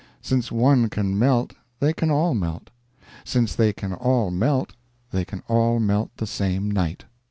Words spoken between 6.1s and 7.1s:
the same night.